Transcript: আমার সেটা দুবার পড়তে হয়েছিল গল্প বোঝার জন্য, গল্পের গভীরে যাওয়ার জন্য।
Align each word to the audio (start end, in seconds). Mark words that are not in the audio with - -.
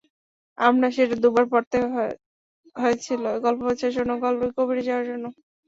আমার 0.57 0.89
সেটা 0.95 1.15
দুবার 1.23 1.45
পড়তে 1.51 1.77
হয়েছিল 2.75 3.23
গল্প 3.45 3.59
বোঝার 3.67 3.91
জন্য, 3.97 4.11
গল্পের 4.23 4.51
গভীরে 4.57 4.83
যাওয়ার 4.87 5.05
জন্য। 5.09 5.25